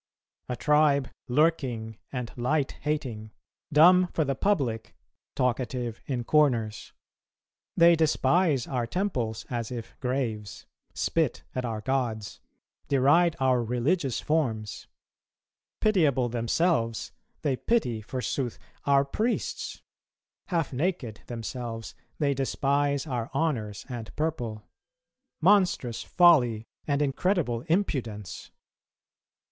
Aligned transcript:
A 0.49 0.55
tribe 0.55 1.11
lurking 1.27 1.99
and 2.11 2.35
light 2.35 2.71
hating, 2.81 3.29
dumb 3.71 4.07
for 4.15 4.25
the 4.25 4.33
public, 4.33 4.95
talkative 5.35 6.01
in 6.07 6.23
corners, 6.23 6.91
they 7.77 7.95
despise 7.95 8.65
our 8.65 8.87
temples 8.87 9.45
as 9.51 9.69
if 9.71 9.95
graves, 9.99 10.65
spit 10.95 11.43
at 11.53 11.65
our 11.65 11.81
gods, 11.81 12.39
deride 12.87 13.35
our 13.39 13.61
religious 13.63 14.19
forms; 14.19 14.87
pitiable 15.81 16.29
themselves, 16.29 17.11
they 17.43 17.55
pity, 17.55 18.01
forsooth, 18.01 18.57
our 18.85 19.05
priests; 19.05 19.83
half 20.47 20.73
naked 20.73 21.21
themselves, 21.27 21.93
they 22.17 22.33
despise 22.33 23.05
our 23.05 23.29
honours 23.35 23.85
and 23.87 24.15
purple; 24.15 24.63
monstrous 25.41 26.01
folly 26.01 26.65
and 26.87 27.03
incredible 27.03 27.61
impudence! 27.69 28.49